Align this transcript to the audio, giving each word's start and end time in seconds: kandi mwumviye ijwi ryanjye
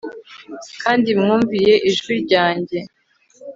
kandi 0.81 1.07
mwumviye 1.19 1.73
ijwi 1.89 2.13
ryanjye 2.23 2.79